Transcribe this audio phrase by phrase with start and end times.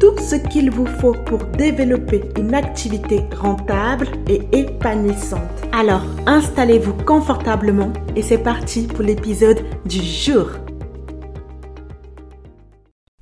[0.00, 5.40] tout ce qu'il vous faut pour développer une activité rentable et épanouissante.
[5.72, 10.50] Alors, installez-vous confortablement et c'est parti pour l'épisode du jour.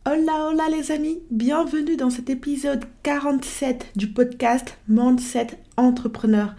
[0.06, 6.54] Hola, hola les amis, bienvenue dans cet épisode 47 du podcast Mindset Entrepreneur.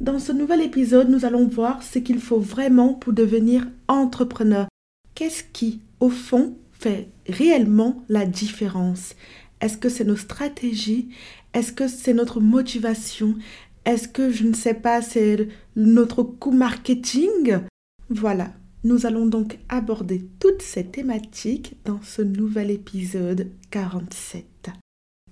[0.00, 4.66] Dans ce nouvel épisode, nous allons voir ce qu'il faut vraiment pour devenir entrepreneur.
[5.14, 9.14] Qu'est-ce qui, au fond, fait réellement la différence?
[9.62, 11.08] Est-ce que c'est nos stratégies?
[11.54, 13.36] Est-ce que c'est notre motivation?
[13.84, 17.58] Est-ce que, je ne sais pas, c'est notre coût marketing?
[18.10, 18.52] Voilà,
[18.84, 24.44] nous allons donc aborder toutes ces thématiques dans ce nouvel épisode 47.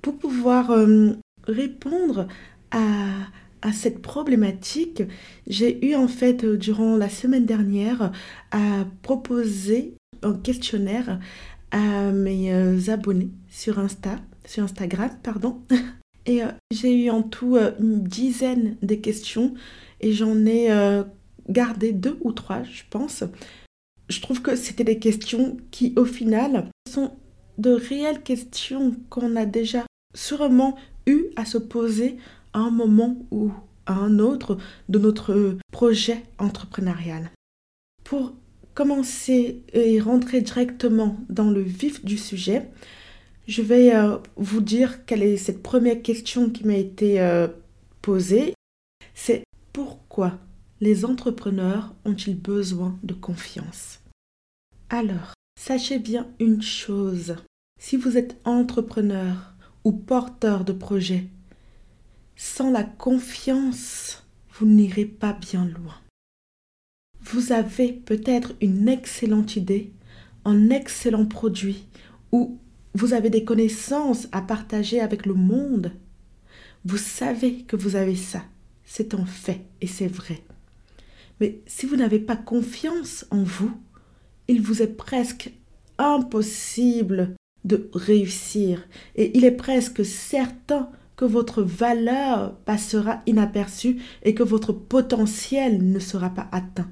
[0.00, 1.10] Pour pouvoir euh,
[1.48, 2.28] répondre
[2.70, 3.08] à,
[3.62, 5.02] à cette problématique,
[5.48, 8.12] j'ai eu en fait durant la semaine dernière
[8.52, 11.18] à proposer un questionnaire
[11.70, 15.60] à mes euh, abonnés sur Insta, sur Instagram, pardon.
[16.26, 19.54] Et euh, j'ai eu en tout euh, une dizaine de questions
[20.00, 20.68] et j'en ai
[21.48, 23.24] gardé deux ou trois, je pense.
[24.08, 27.12] Je trouve que c'était des questions qui, au final, sont
[27.58, 32.16] de réelles questions qu'on a déjà sûrement eu à se poser
[32.52, 33.52] à un moment ou
[33.86, 37.30] à un autre de notre projet entrepreneurial.
[38.04, 38.34] Pour
[38.74, 42.70] commencer et rentrer directement dans le vif du sujet,
[43.50, 47.48] je vais euh, vous dire quelle est cette première question qui m'a été euh,
[48.00, 48.54] posée.
[49.12, 49.42] C'est
[49.72, 50.38] pourquoi
[50.80, 53.98] les entrepreneurs ont-ils besoin de confiance?
[54.88, 57.34] Alors, sachez bien une chose.
[57.80, 59.52] Si vous êtes entrepreneur
[59.82, 61.26] ou porteur de projet,
[62.36, 65.96] sans la confiance, vous n'irez pas bien loin.
[67.20, 69.92] Vous avez peut-être une excellente idée,
[70.44, 71.88] un excellent produit,
[72.30, 72.60] ou
[72.94, 75.92] vous avez des connaissances à partager avec le monde.
[76.84, 78.42] Vous savez que vous avez ça.
[78.84, 80.42] C'est un fait et c'est vrai.
[81.40, 83.72] Mais si vous n'avez pas confiance en vous,
[84.48, 85.52] il vous est presque
[85.98, 87.34] impossible
[87.64, 94.72] de réussir et il est presque certain que votre valeur passera inaperçue et que votre
[94.72, 96.90] potentiel ne sera pas atteint.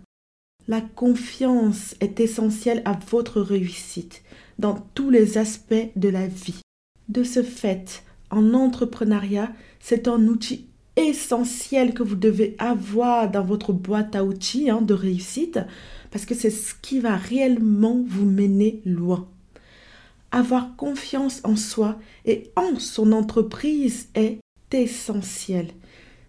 [0.69, 4.23] La confiance est essentielle à votre réussite
[4.59, 6.61] dans tous les aspects de la vie.
[7.09, 13.73] De ce fait, en entrepreneuriat, c'est un outil essentiel que vous devez avoir dans votre
[13.73, 15.59] boîte à outils hein, de réussite
[16.11, 19.27] parce que c'est ce qui va réellement vous mener loin.
[20.33, 24.41] Avoir confiance en soi et en son entreprise est
[24.71, 25.69] essentiel.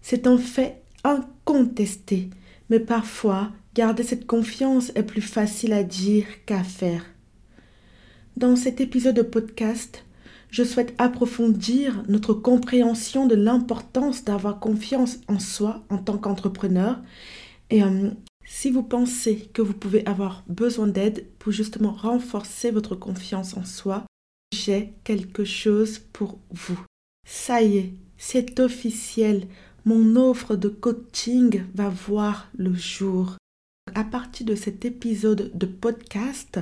[0.00, 2.30] C'est un fait incontesté,
[2.70, 7.04] mais parfois Garder cette confiance est plus facile à dire qu'à faire.
[8.36, 10.04] Dans cet épisode de podcast,
[10.50, 17.00] je souhaite approfondir notre compréhension de l'importance d'avoir confiance en soi en tant qu'entrepreneur.
[17.70, 18.10] Et euh,
[18.44, 23.64] si vous pensez que vous pouvez avoir besoin d'aide pour justement renforcer votre confiance en
[23.64, 24.04] soi,
[24.52, 26.80] j'ai quelque chose pour vous.
[27.24, 29.46] Ça y est, c'est officiel.
[29.84, 33.36] Mon offre de coaching va voir le jour.
[33.94, 36.60] À partir de cet épisode de podcast,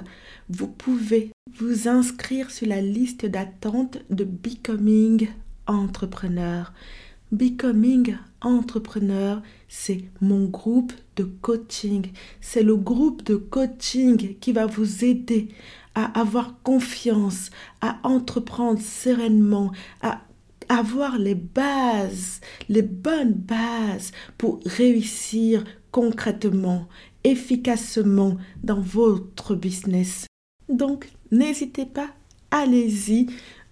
[0.48, 5.28] vous pouvez vous inscrire sur la liste d'attente de Becoming
[5.66, 6.72] Entrepreneur.
[7.32, 12.06] Becoming Entrepreneur, c'est mon groupe de coaching.
[12.40, 15.48] C'est le groupe de coaching qui va vous aider
[15.94, 17.50] à avoir confiance,
[17.80, 20.22] à entreprendre sereinement, à
[20.68, 26.86] avoir les bases, les bonnes bases pour réussir concrètement
[27.24, 30.26] efficacement dans votre business.
[30.68, 32.10] Donc, n'hésitez pas,
[32.50, 33.26] allez-y.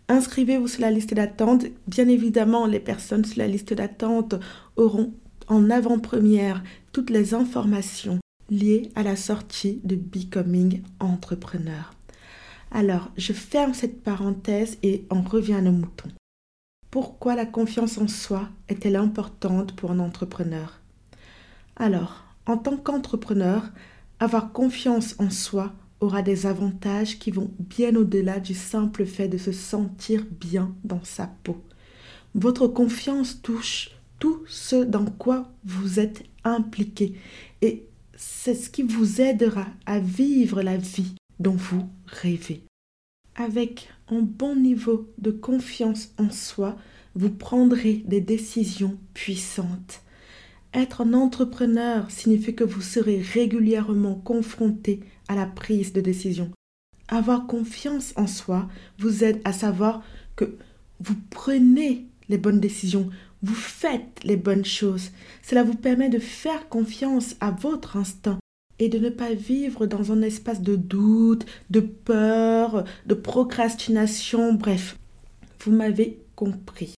[0.08, 1.64] Inscrivez-vous sur la liste d'attente.
[1.86, 4.34] Bien évidemment, les personnes sur la liste d'attente
[4.76, 5.12] auront
[5.48, 6.62] en avant-première
[6.92, 8.18] toutes les informations
[8.50, 11.92] liées à la sortie de Becoming Entrepreneur.
[12.70, 16.10] Alors, je ferme cette parenthèse et on revient à nos moutons.
[16.90, 20.80] Pourquoi la confiance en soi est-elle importante pour un entrepreneur?
[21.76, 23.70] Alors, en tant qu'entrepreneur,
[24.18, 29.38] avoir confiance en soi aura des avantages qui vont bien au-delà du simple fait de
[29.38, 31.62] se sentir bien dans sa peau.
[32.34, 37.14] Votre confiance touche tout ce dans quoi vous êtes impliqué
[37.62, 42.62] et c'est ce qui vous aidera à vivre la vie dont vous rêvez.
[43.34, 46.76] Avec un bon niveau de confiance en soi,
[47.14, 50.02] vous prendrez des décisions puissantes.
[50.76, 56.50] Être un entrepreneur signifie que vous serez régulièrement confronté à la prise de décision.
[57.08, 58.68] Avoir confiance en soi
[58.98, 60.02] vous aide à savoir
[60.36, 60.58] que
[61.00, 63.08] vous prenez les bonnes décisions,
[63.42, 65.12] vous faites les bonnes choses.
[65.42, 68.38] Cela vous permet de faire confiance à votre instinct
[68.78, 74.98] et de ne pas vivre dans un espace de doute, de peur, de procrastination, bref.
[75.60, 76.95] Vous m'avez compris.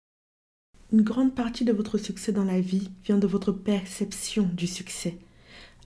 [0.96, 5.19] Une grande partie de votre succès dans la vie vient de votre perception du succès.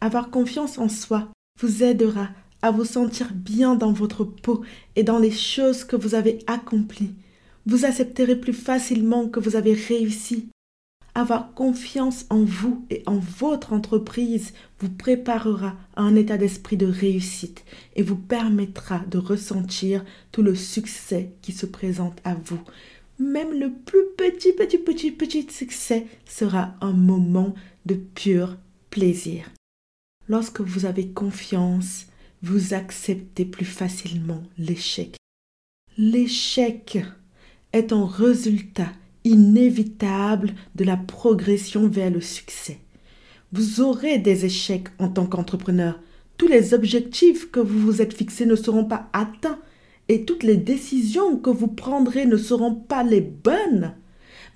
[0.01, 1.27] Avoir confiance en soi
[1.61, 2.29] vous aidera
[2.62, 4.62] à vous sentir bien dans votre peau
[4.95, 7.11] et dans les choses que vous avez accomplies.
[7.67, 10.49] Vous accepterez plus facilement que vous avez réussi.
[11.17, 16.87] Avoir confiance en vous et en votre entreprise vous préparera à un état d'esprit de
[16.87, 17.65] réussite
[17.97, 22.61] et vous permettra de ressentir tout le succès qui se présente à vous.
[23.20, 28.56] Même le plus petit, petit, petit, petit succès sera un moment de pur
[28.88, 29.50] plaisir.
[30.26, 32.06] Lorsque vous avez confiance,
[32.43, 35.17] vous acceptez plus facilement l'échec.
[35.99, 36.99] L'échec
[37.75, 38.90] est un résultat
[39.25, 42.78] inévitable de la progression vers le succès.
[43.52, 46.00] Vous aurez des échecs en tant qu'entrepreneur.
[46.38, 49.58] Tous les objectifs que vous vous êtes fixés ne seront pas atteints
[50.11, 53.95] et toutes les décisions que vous prendrez ne seront pas les bonnes.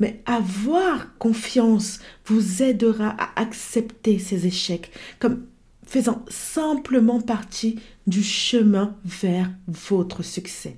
[0.00, 4.90] Mais avoir confiance vous aidera à accepter ces échecs
[5.20, 5.46] comme
[5.86, 7.78] faisant simplement partie
[8.08, 10.74] du chemin vers votre succès.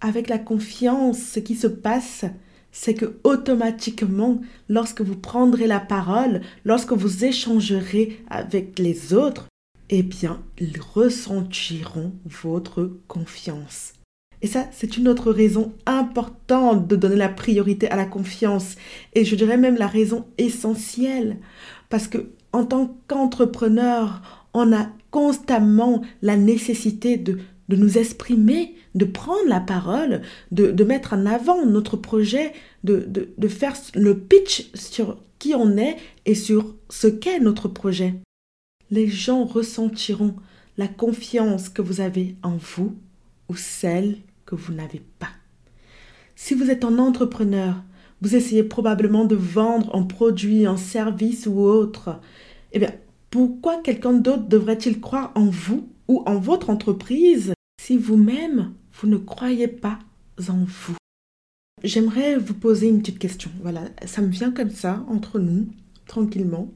[0.00, 2.24] Avec la confiance, ce qui se passe,
[2.72, 9.49] c'est que automatiquement, lorsque vous prendrez la parole, lorsque vous échangerez avec les autres,
[9.90, 13.92] eh bien, ils ressentiront votre confiance.
[14.42, 18.76] Et ça, c'est une autre raison importante de donner la priorité à la confiance.
[19.12, 21.36] Et je dirais même la raison essentielle.
[21.90, 27.38] Parce que en tant qu'entrepreneur, on a constamment la nécessité de,
[27.68, 30.22] de nous exprimer, de prendre la parole,
[30.52, 32.52] de, de mettre en avant notre projet,
[32.84, 35.96] de, de, de faire le pitch sur qui on est
[36.26, 38.14] et sur ce qu'est notre projet.
[38.90, 40.34] Les gens ressentiront
[40.76, 42.96] la confiance que vous avez en vous
[43.48, 45.28] ou celle que vous n'avez pas.
[46.34, 47.82] Si vous êtes un entrepreneur,
[48.20, 52.20] vous essayez probablement de vendre un produit, un service ou autre.
[52.72, 52.92] Eh bien,
[53.30, 59.16] pourquoi quelqu'un d'autre devrait-il croire en vous ou en votre entreprise si vous-même, vous ne
[59.16, 59.98] croyez pas
[60.48, 60.96] en vous?
[61.82, 63.50] J'aimerais vous poser une petite question.
[63.62, 65.68] Voilà, ça me vient comme ça, entre nous,
[66.06, 66.70] tranquillement.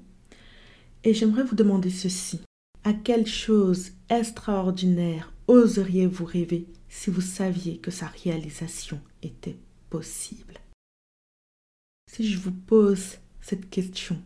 [1.04, 2.40] Et j'aimerais vous demander ceci.
[2.82, 9.58] À quelle chose extraordinaire oseriez-vous rêver si vous saviez que sa réalisation était
[9.90, 10.54] possible?
[12.10, 14.20] Si je vous pose cette question,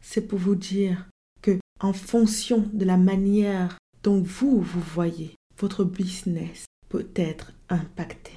[0.00, 1.08] c'est pour vous dire
[1.42, 8.32] que en fonction de la manière dont vous vous voyez, votre business peut être impacté.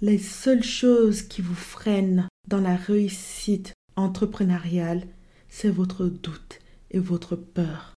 [0.00, 5.06] Les seules choses qui vous freinent dans la réussite entrepreneuriale,
[5.48, 6.58] c'est votre doute
[6.98, 7.94] votre peur.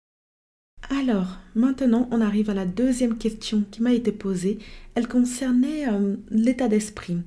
[0.90, 4.58] Alors, maintenant, on arrive à la deuxième question qui m'a été posée.
[4.94, 7.18] Elle concernait euh, l'état d'esprit.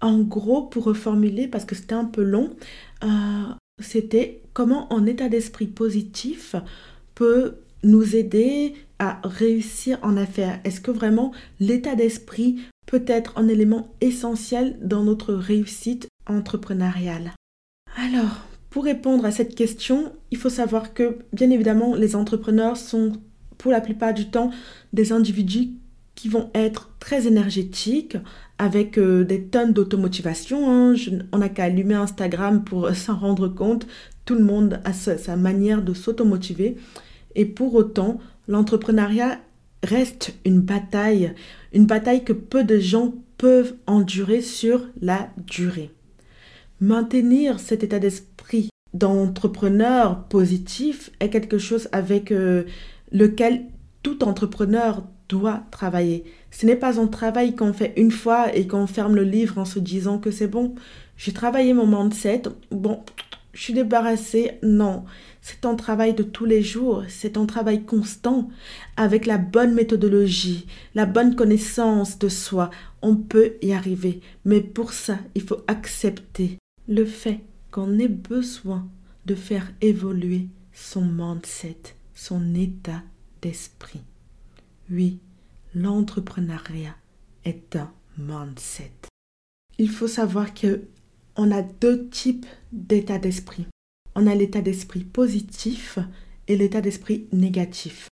[0.00, 2.54] En gros, pour reformuler, parce que c'était un peu long,
[3.04, 3.44] euh,
[3.80, 6.54] c'était comment un état d'esprit positif
[7.14, 10.60] peut nous aider à réussir en affaires.
[10.64, 17.32] Est-ce que vraiment l'état d'esprit peut être un élément essentiel dans notre réussite entrepreneuriale?
[17.96, 23.12] Alors, pour répondre à cette question, il faut savoir que, bien évidemment, les entrepreneurs sont
[23.58, 24.50] pour la plupart du temps
[24.94, 25.72] des individus
[26.14, 28.16] qui vont être très énergétiques,
[28.56, 30.70] avec euh, des tonnes d'automotivation.
[30.70, 30.94] Hein.
[31.32, 33.86] on n'a qu'à allumer Instagram pour s'en rendre compte.
[34.24, 36.76] Tout le monde a sa manière de s'automotiver.
[37.34, 39.38] Et pour autant, l'entrepreneuriat
[39.82, 41.34] reste une bataille,
[41.74, 45.90] une bataille que peu de gens peuvent endurer sur la durée.
[46.82, 52.64] Maintenir cet état d'esprit d'entrepreneur positif est quelque chose avec euh,
[53.12, 53.66] lequel
[54.02, 56.24] tout entrepreneur doit travailler.
[56.50, 59.64] Ce n'est pas un travail qu'on fait une fois et qu'on ferme le livre en
[59.64, 60.74] se disant que c'est bon.
[61.16, 63.04] J'ai travaillé mon mindset, bon,
[63.52, 64.58] je suis débarrassée.
[64.64, 65.04] Non,
[65.40, 68.48] c'est un travail de tous les jours, c'est un travail constant
[68.96, 72.70] avec la bonne méthodologie, la bonne connaissance de soi.
[73.02, 74.20] on peut y arriver.
[74.44, 76.58] Mais pour ça, il faut accepter
[76.88, 78.88] le fait qu'on ait besoin
[79.26, 81.78] de faire évoluer son mindset,
[82.14, 83.02] son état
[83.40, 84.02] d'esprit.
[84.90, 85.20] Oui,
[85.74, 86.96] l'entrepreneuriat
[87.44, 88.92] est un mindset.
[89.78, 90.84] Il faut savoir que
[91.36, 93.66] on a deux types d'état d'esprit.
[94.14, 95.98] On a l'état d'esprit positif
[96.46, 98.08] et l'état d'esprit négatif.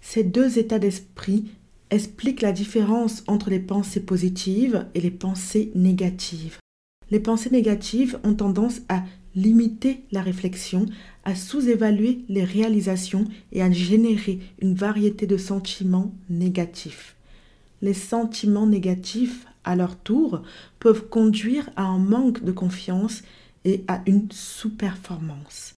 [0.00, 1.50] Ces deux états d'esprit
[1.90, 6.58] expliquent la différence entre les pensées positives et les pensées négatives.
[7.10, 10.86] Les pensées négatives ont tendance à limiter la réflexion,
[11.24, 17.16] à sous-évaluer les réalisations et à générer une variété de sentiments négatifs.
[17.82, 20.42] Les sentiments négatifs, à leur tour,
[20.80, 23.22] peuvent conduire à un manque de confiance
[23.64, 25.74] et à une sous-performance.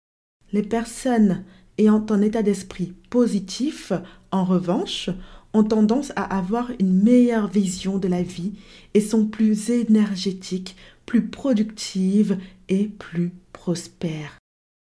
[0.53, 1.43] Les personnes
[1.77, 3.91] ayant un état d'esprit positif,
[4.31, 5.10] en revanche,
[5.53, 8.53] ont tendance à avoir une meilleure vision de la vie
[8.93, 10.75] et sont plus énergétiques,
[11.08, 12.38] plus productives
[12.70, 14.38] et plus prospères.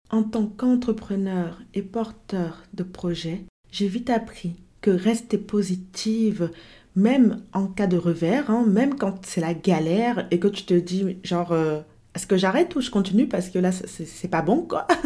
[0.09, 6.51] En tant qu'entrepreneur et porteur de projet, j'ai vite appris que rester positive,
[6.95, 10.73] même en cas de revers, hein, même quand c'est la galère et que tu te
[10.73, 11.81] dis genre euh,
[12.15, 14.87] est-ce que j'arrête ou je continue parce que là c'est pas bon quoi?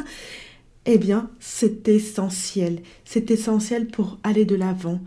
[0.87, 2.81] Eh bien, c'est essentiel.
[3.05, 4.99] C'est essentiel pour aller de l'avant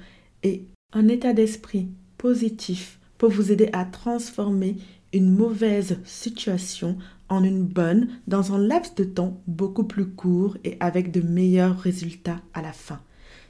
[0.45, 4.77] et un état d'esprit positif peut vous aider à transformer
[5.15, 10.77] une mauvaise situation en une bonne dans un laps de temps beaucoup plus court et
[10.81, 13.01] avec de meilleurs résultats à la fin.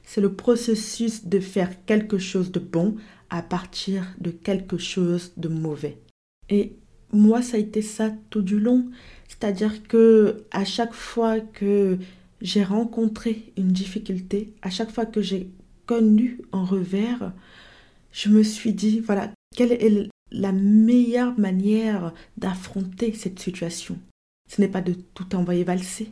[0.04, 2.96] C'est le processus de faire quelque chose de bon
[3.30, 5.98] à partir de quelque chose de mauvais.
[6.50, 6.76] Et
[7.12, 8.86] moi, ça a été ça tout du long.
[9.28, 11.98] C'est-à-dire que à chaque fois que
[12.42, 15.48] j'ai rencontré une difficulté, à chaque fois que j'ai
[15.86, 17.32] connu un revers,
[18.12, 23.98] je me suis dit, voilà, quelle est la meilleure manière d'affronter cette situation
[24.48, 26.10] Ce n'est pas de tout envoyer valser.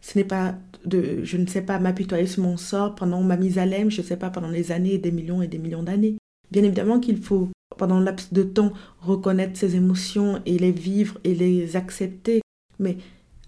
[0.00, 3.58] Ce n'est pas de, je ne sais pas, m'apitoyer sur mon sort pendant ma mise
[3.58, 6.16] à l'aime, je ne sais pas, pendant des années, des millions et des millions d'années.
[6.50, 7.48] Bien évidemment qu'il faut,
[7.78, 12.42] pendant laps de temps, reconnaître ses émotions et les vivre et les accepter.
[12.78, 12.98] Mais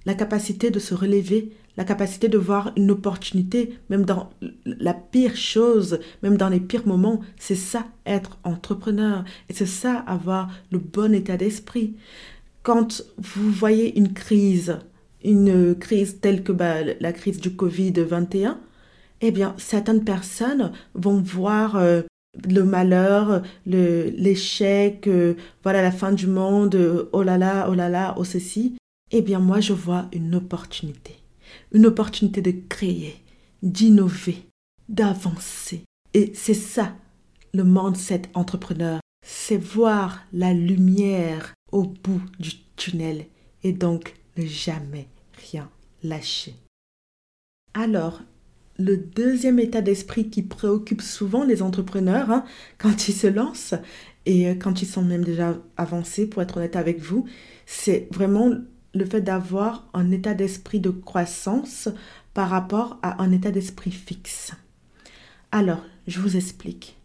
[0.06, 4.30] la capacité de se relever, la capacité de voir une opportunité, même dans
[4.64, 9.24] la pire chose, même dans les pires moments, c'est ça être entrepreneur.
[9.48, 11.94] Et c'est ça avoir le bon état d'esprit.
[12.62, 14.78] Quand vous voyez une crise,
[15.24, 18.56] une crise telle que bah, la crise du Covid-21,
[19.20, 22.02] eh bien, certaines personnes vont voir euh,
[22.48, 28.14] le malheur, l'échec, euh, voilà la fin du monde, oh là là, oh là là,
[28.18, 28.76] oh ceci.
[29.10, 31.23] Eh bien, moi, je vois une opportunité
[31.72, 33.16] une opportunité de créer,
[33.62, 34.46] d'innover,
[34.88, 35.84] d'avancer.
[36.12, 36.94] Et c'est ça,
[37.52, 39.00] le mindset entrepreneur.
[39.26, 43.26] C'est voir la lumière au bout du tunnel
[43.62, 45.08] et donc ne jamais
[45.50, 45.68] rien
[46.02, 46.54] lâcher.
[47.72, 48.20] Alors,
[48.78, 52.44] le deuxième état d'esprit qui préoccupe souvent les entrepreneurs hein,
[52.78, 53.74] quand ils se lancent
[54.26, 57.26] et euh, quand ils sont même déjà avancés, pour être honnête avec vous,
[57.66, 58.52] c'est vraiment
[58.94, 61.88] le fait d'avoir un état d'esprit de croissance
[62.32, 64.52] par rapport à un état d'esprit fixe.
[65.52, 66.96] Alors, je vous explique.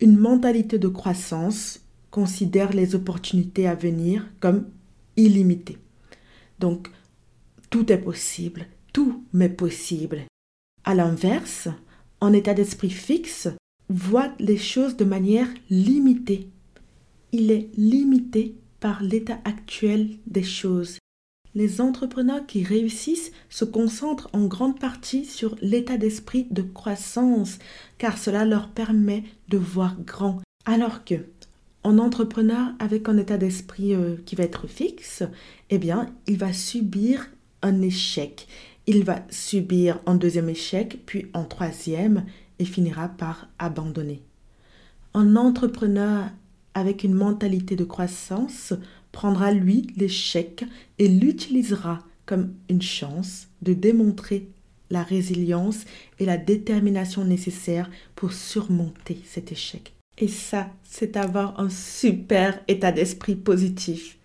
[0.00, 1.80] Une mentalité de croissance
[2.10, 4.66] considère les opportunités à venir comme
[5.16, 5.78] illimitées.
[6.58, 6.90] Donc,
[7.70, 10.22] tout est possible, tout m'est possible.
[10.84, 11.68] À l'inverse,
[12.20, 13.48] un état d'esprit fixe
[13.88, 16.48] voit les choses de manière limitée.
[17.32, 20.98] Il est limité par l'état actuel des choses
[21.54, 27.58] les entrepreneurs qui réussissent se concentrent en grande partie sur l'état d'esprit de croissance,
[27.98, 30.42] car cela leur permet de voir grand.
[30.66, 31.14] Alors que
[31.84, 35.22] un entrepreneur avec un état d'esprit euh, qui va être fixe,
[35.70, 37.28] eh bien, il va subir
[37.62, 38.48] un échec.
[38.86, 42.24] Il va subir un deuxième échec, puis un troisième,
[42.58, 44.22] et finira par abandonner.
[45.12, 46.30] Un entrepreneur
[46.74, 48.72] avec une mentalité de croissance
[49.14, 50.64] prendra lui l'échec
[50.98, 54.48] et l'utilisera comme une chance de démontrer
[54.90, 55.84] la résilience
[56.18, 59.94] et la détermination nécessaires pour surmonter cet échec.
[60.18, 64.18] Et ça, c'est avoir un super état d'esprit positif.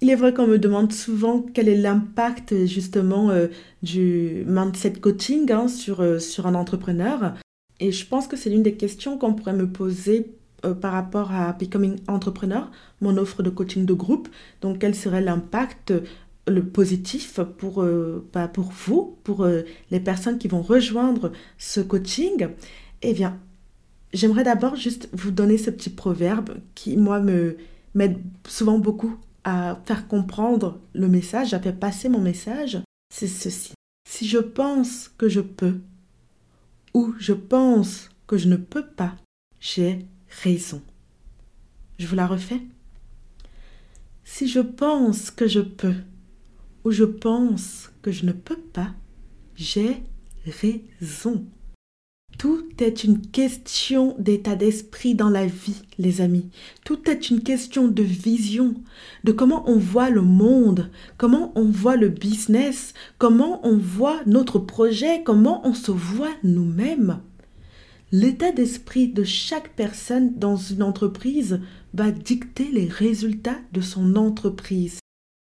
[0.00, 3.48] Il est vrai qu'on me demande souvent quel est l'impact justement euh,
[3.82, 7.34] du mindset coaching hein, sur, euh, sur un entrepreneur.
[7.80, 11.32] Et je pense que c'est l'une des questions qu'on pourrait me poser euh, par rapport
[11.32, 14.28] à Becoming Entrepreneur, mon offre de coaching de groupe.
[14.60, 16.00] Donc, quel serait l'impact euh,
[16.48, 19.46] le positif pour, euh, bah, pour vous, pour
[19.90, 22.48] les personnes qui vont rejoindre ce coaching?
[23.02, 23.38] Eh bien,
[24.12, 27.56] j'aimerais d'abord juste vous donner ce petit proverbe qui, moi, me
[27.94, 32.78] m'aide souvent beaucoup à faire comprendre le message, à faire passer mon message.
[33.12, 33.72] C'est ceci.
[34.08, 35.80] Si je pense que je peux
[36.94, 39.14] ou je pense que je ne peux pas,
[39.60, 40.06] j'ai
[40.42, 40.82] raison.
[41.98, 42.60] Je vous la refais.
[44.24, 45.94] Si je pense que je peux
[46.84, 48.94] ou je pense que je ne peux pas,
[49.56, 50.02] j'ai
[50.44, 51.44] raison.
[52.38, 56.50] Tout est une question d'état d'esprit dans la vie, les amis.
[56.84, 58.74] Tout est une question de vision,
[59.24, 64.60] de comment on voit le monde, comment on voit le business, comment on voit notre
[64.60, 67.20] projet, comment on se voit nous-mêmes.
[68.10, 71.60] L'état d'esprit de chaque personne dans une entreprise
[71.92, 74.98] va dicter les résultats de son entreprise.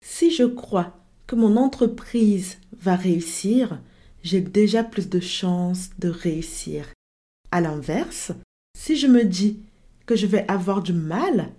[0.04, 3.80] Si je crois que mon entreprise va réussir,
[4.23, 6.92] j'ai déjà plus de chances de réussir.
[7.50, 8.32] À l'inverse,
[8.76, 9.61] si je me dis
[10.04, 11.52] que je vais avoir du mal,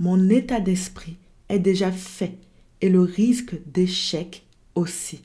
[0.00, 1.16] mon état d'esprit
[1.48, 2.38] est déjà fait
[2.80, 5.20] et le risque d'échec aussi.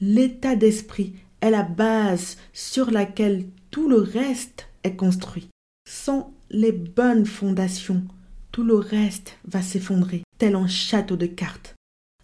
[0.00, 5.48] L'état d'esprit est la base sur laquelle tout le reste est construit.
[5.88, 8.04] Sans les bonnes fondations,
[8.52, 11.74] tout le reste va s'effondrer, tel un château de cartes.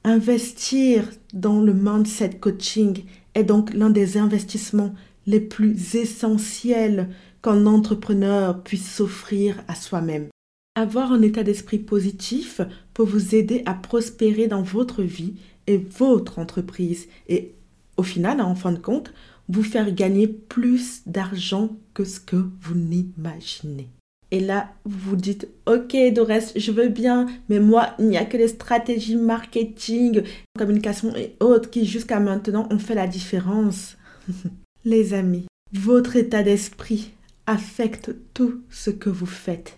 [0.05, 4.95] Investir dans le mindset coaching est donc l'un des investissements
[5.27, 7.09] les plus essentiels
[7.43, 10.29] qu'un entrepreneur puisse s'offrir à soi-même.
[10.77, 12.61] Avoir un état d'esprit positif
[12.93, 15.35] peut vous aider à prospérer dans votre vie
[15.67, 17.55] et votre entreprise et
[17.99, 19.13] au final, en fin de compte,
[19.49, 23.89] vous faire gagner plus d'argent que ce que vous n'imaginez.
[24.31, 28.27] Et là, vous vous dites, ok, Dorès, je veux bien, mais moi, il n'y a
[28.27, 30.23] que les stratégies marketing,
[30.59, 33.97] communication et autres qui, jusqu'à maintenant, ont fait la différence.
[34.85, 37.13] les amis, votre état d'esprit
[37.47, 39.77] affecte tout ce que vous faites.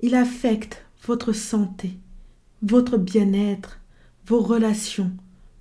[0.00, 1.90] Il affecte votre santé,
[2.62, 3.80] votre bien-être,
[4.26, 5.10] vos relations,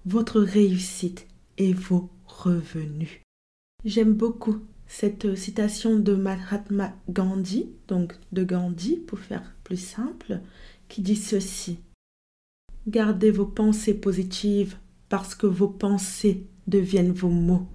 [0.06, 3.20] votre réussite et vos revenus.
[3.86, 10.42] J'aime beaucoup cette citation de Mahatma Gandhi, donc de Gandhi pour faire plus simple,
[10.90, 11.80] qui dit ceci.
[12.88, 14.76] Gardez vos pensées positives
[15.08, 17.68] parce que vos pensées deviennent vos mots.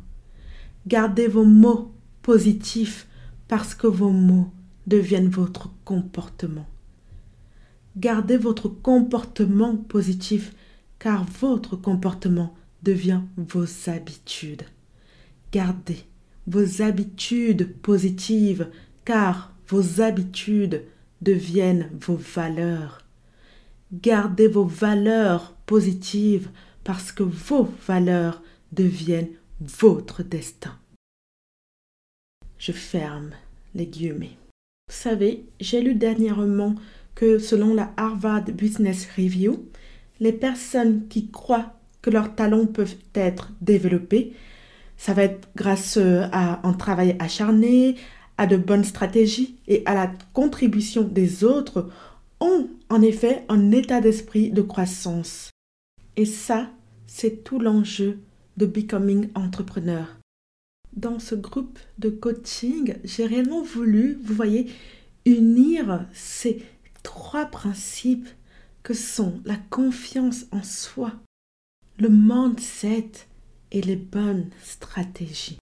[0.86, 3.08] Gardez vos mots positifs
[3.48, 4.50] parce que vos mots
[4.86, 6.66] deviennent votre comportement.
[7.96, 10.54] Gardez votre comportement positif
[10.98, 14.64] car votre comportement devient vos habitudes.
[15.54, 16.04] Gardez
[16.48, 18.72] vos habitudes positives,
[19.04, 20.82] car vos habitudes
[21.20, 23.06] deviennent vos valeurs.
[23.92, 26.50] Gardez vos valeurs positives
[26.82, 30.76] parce que vos valeurs deviennent votre destin.
[32.58, 33.30] Je ferme
[33.76, 34.36] les guillemets.
[34.88, 36.74] Vous savez, j'ai lu dernièrement
[37.14, 39.68] que selon la Harvard Business Review,
[40.18, 44.34] les personnes qui croient que leurs talents peuvent être développés
[45.04, 47.96] ça va être grâce euh, à un travail acharné,
[48.38, 51.90] à de bonnes stratégies et à la contribution des autres,
[52.40, 55.50] ont en effet un état d'esprit de croissance.
[56.16, 56.70] Et ça,
[57.06, 58.20] c'est tout l'enjeu
[58.56, 60.06] de Becoming Entrepreneur.
[60.96, 64.70] Dans ce groupe de coaching, j'ai réellement voulu, vous voyez,
[65.26, 66.62] unir ces
[67.02, 68.28] trois principes
[68.82, 71.12] que sont la confiance en soi,
[71.98, 73.10] le mindset
[73.74, 75.58] et les bonnes stratégies.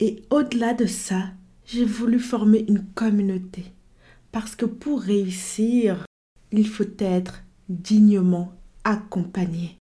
[0.00, 1.30] Et au-delà de ça,
[1.64, 3.64] j'ai voulu former une communauté.
[4.32, 6.04] Parce que pour réussir,
[6.50, 9.78] il faut être dignement accompagné.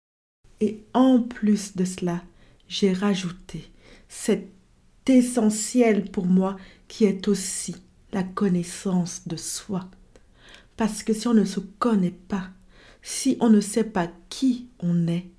[0.61, 2.23] Et en plus de cela,
[2.69, 3.73] j'ai rajouté
[4.07, 4.51] cet
[5.09, 6.57] essentiel pour moi
[6.89, 7.75] qui est aussi
[8.13, 9.89] la connaissance de soi.
[10.77, 12.51] Parce que si on ne se connaît pas,
[13.01, 15.31] si on ne sait pas qui on est,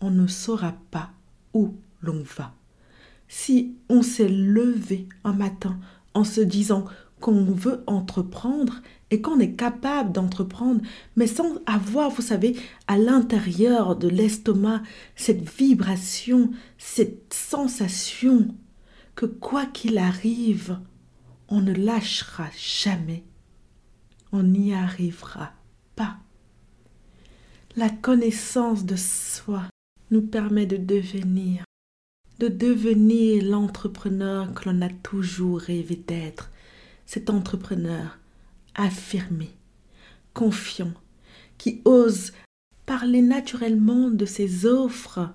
[0.00, 1.12] on ne saura pas
[2.02, 2.54] l'on va.
[3.28, 5.78] Si on s'est levé un matin
[6.14, 6.84] en se disant
[7.20, 10.80] qu'on veut entreprendre et qu'on est capable d'entreprendre,
[11.16, 14.82] mais sans avoir, vous savez, à l'intérieur de l'estomac
[15.16, 18.54] cette vibration, cette sensation
[19.14, 20.78] que quoi qu'il arrive,
[21.48, 23.24] on ne lâchera jamais,
[24.32, 25.52] on n'y arrivera
[25.96, 26.18] pas.
[27.76, 29.62] La connaissance de soi
[30.10, 31.64] nous permet de devenir,
[32.38, 36.50] de devenir l'entrepreneur que l'on a toujours rêvé d'être,
[37.06, 38.18] cet entrepreneur
[38.74, 39.50] affirmé,
[40.34, 40.92] confiant,
[41.58, 42.32] qui ose
[42.86, 45.30] parler naturellement de ses offres,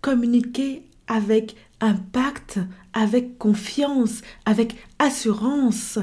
[0.00, 2.58] communiquer avec impact,
[2.92, 5.98] avec confiance, avec assurance,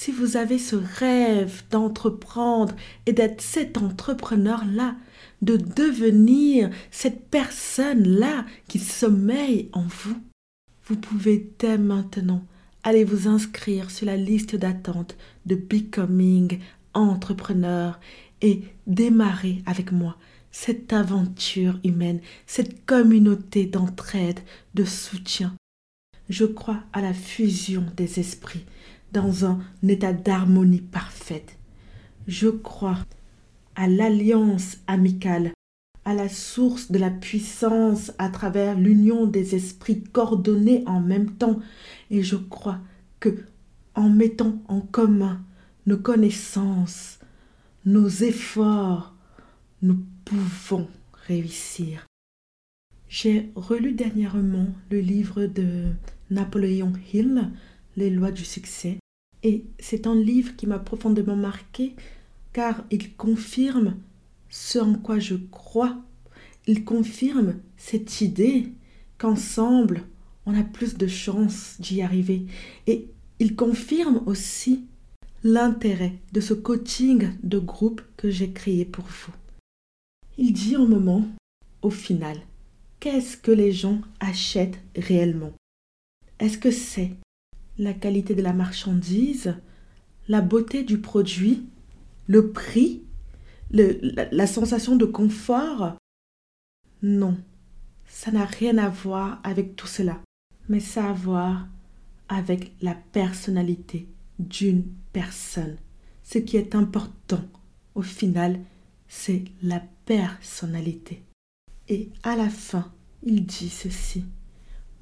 [0.00, 2.72] si vous avez ce rêve d'entreprendre
[3.06, 4.94] et d'être cet entrepreneur-là,
[5.42, 10.16] de devenir cette personne-là qui sommeille en vous,
[10.86, 12.44] vous pouvez dès maintenant
[12.82, 16.58] aller vous inscrire sur la liste d'attente de Becoming
[16.94, 18.00] Entrepreneur
[18.40, 20.16] et démarrer avec moi
[20.50, 24.40] cette aventure humaine, cette communauté d'entraide,
[24.74, 25.54] de soutien.
[26.28, 28.64] Je crois à la fusion des esprits
[29.12, 31.56] dans un état d'harmonie parfaite.
[32.26, 32.98] Je crois
[33.78, 35.52] à l'alliance amicale,
[36.04, 41.60] à la source de la puissance à travers l'union des esprits coordonnés en même temps.
[42.10, 42.80] Et je crois
[43.20, 43.28] que
[43.94, 45.40] en mettant en commun
[45.86, 47.20] nos connaissances,
[47.84, 49.14] nos efforts,
[49.80, 52.04] nous pouvons réussir.
[53.08, 55.84] J'ai relu dernièrement le livre de
[56.30, 57.52] Napoléon Hill,
[57.96, 58.98] Les lois du succès,
[59.44, 61.94] et c'est un livre qui m'a profondément marqué
[62.58, 63.94] car il confirme
[64.48, 65.96] ce en quoi je crois.
[66.66, 68.72] Il confirme cette idée
[69.16, 70.02] qu'ensemble,
[70.44, 72.46] on a plus de chances d'y arriver.
[72.88, 73.06] Et
[73.38, 74.86] il confirme aussi
[75.44, 79.32] l'intérêt de ce coaching de groupe que j'ai créé pour vous.
[80.36, 81.28] Il dit un moment,
[81.82, 82.38] au final,
[82.98, 85.52] qu'est-ce que les gens achètent réellement?
[86.40, 87.12] Est-ce que c'est
[87.78, 89.54] la qualité de la marchandise,
[90.26, 91.62] la beauté du produit
[92.28, 93.02] le prix,
[93.70, 95.96] la, sensation de confort.
[97.02, 97.36] Non,
[98.06, 100.20] ça n'a rien à voir avec tout cela,
[100.68, 101.66] mais ça a à voir
[102.28, 104.06] avec la personnalité
[104.38, 105.76] d'une personne.
[106.22, 107.42] Ce qui est important,
[107.94, 108.60] au final,
[109.08, 111.22] c'est la personnalité.
[111.88, 114.24] Et à la fin, il dit ceci.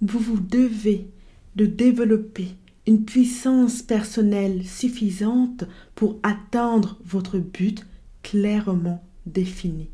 [0.01, 1.11] Vous vous devez
[1.57, 2.55] de développer
[2.87, 7.85] une puissance personnelle suffisante pour atteindre votre but
[8.23, 9.91] clairement défini.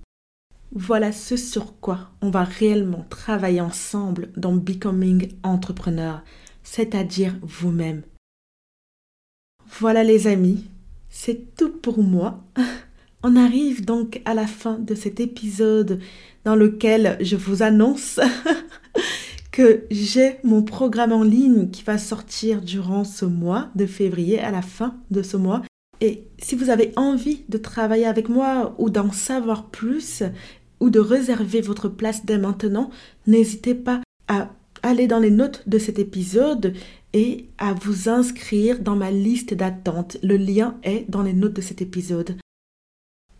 [0.75, 6.23] Voilà ce sur quoi on va réellement travailler ensemble dans Becoming Entrepreneur,
[6.63, 8.03] c'est-à-dire vous-même.
[9.79, 10.65] Voilà les amis,
[11.09, 12.45] c'est tout pour moi.
[13.23, 16.01] On arrive donc à la fin de cet épisode
[16.45, 18.19] dans lequel je vous annonce
[19.53, 24.51] que j'ai mon programme en ligne qui va sortir durant ce mois de février, à
[24.51, 25.63] la fin de ce mois.
[26.01, 30.25] Et si vous avez envie de travailler avec moi ou d'en savoir plus
[30.81, 32.91] ou de réserver votre place dès maintenant,
[33.27, 34.51] n'hésitez pas à
[34.83, 36.75] aller dans les notes de cet épisode
[37.13, 40.17] et à vous inscrire dans ma liste d'attente.
[40.23, 42.37] Le lien est dans les notes de cet épisode.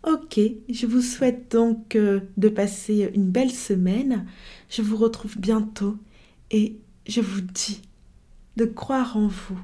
[0.05, 0.37] Ok,
[0.67, 4.25] je vous souhaite donc euh, de passer une belle semaine.
[4.69, 5.97] Je vous retrouve bientôt
[6.51, 7.81] et je vous dis
[8.57, 9.59] de croire en vous,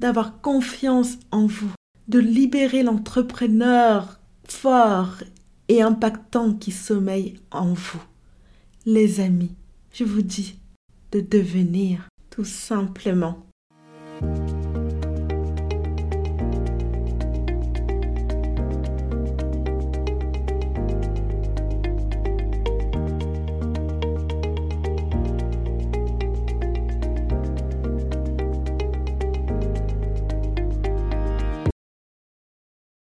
[0.00, 1.72] d'avoir confiance en vous,
[2.08, 5.22] de libérer l'entrepreneur fort
[5.68, 8.02] et impactant qui sommeille en vous.
[8.84, 9.54] Les amis,
[9.92, 10.58] je vous dis
[11.12, 13.46] de devenir tout simplement